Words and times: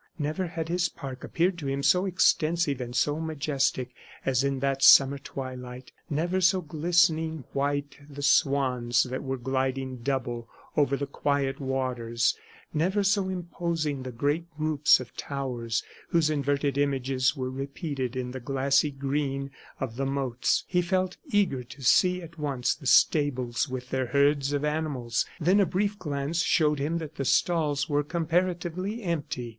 Never 0.17 0.47
had 0.47 0.67
his 0.67 0.89
park 0.89 1.23
appeared 1.23 1.59
to 1.59 1.67
him 1.67 1.83
so 1.83 2.05
extensive 2.07 2.81
and 2.81 2.95
so 2.95 3.19
majestic 3.19 3.91
as 4.25 4.43
in 4.43 4.57
that 4.57 4.81
summer 4.81 5.19
twilight, 5.19 5.91
never 6.09 6.41
so 6.41 6.59
glistening 6.59 7.43
white 7.53 7.97
the 8.09 8.23
swans 8.23 9.03
that 9.03 9.21
were 9.21 9.37
gliding 9.37 9.97
double 9.97 10.49
over 10.75 10.97
the 10.97 11.05
quiet 11.05 11.59
waters, 11.59 12.35
never 12.73 13.03
so 13.03 13.29
imposing 13.29 14.01
the 14.01 14.11
great 14.11 14.49
group 14.57 14.87
of 14.99 15.15
towers 15.15 15.83
whose 16.09 16.31
inverted 16.31 16.79
images 16.79 17.35
were 17.35 17.51
repeated 17.51 18.15
in 18.15 18.31
the 18.31 18.39
glassy 18.39 18.89
green 18.89 19.51
of 19.79 19.97
the 19.97 20.05
moats. 20.07 20.63
He 20.65 20.81
felt 20.81 21.17
eager 21.29 21.61
to 21.65 21.83
see 21.83 22.23
at 22.23 22.39
once 22.39 22.73
the 22.73 22.87
stables 22.87 23.69
with 23.69 23.91
their 23.91 24.07
herds 24.07 24.51
of 24.51 24.65
animals; 24.65 25.27
then 25.39 25.59
a 25.59 25.65
brief 25.67 25.99
glance 25.99 26.41
showed 26.41 26.79
him 26.79 26.97
that 26.97 27.17
the 27.17 27.23
stalls 27.25 27.87
were 27.87 28.03
comparatively 28.03 29.03
empty. 29.03 29.49